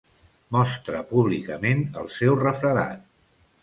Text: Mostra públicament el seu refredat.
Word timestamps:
Mostra 0.57 1.03
públicament 1.13 1.87
el 2.05 2.13
seu 2.19 2.43
refredat. 2.43 3.09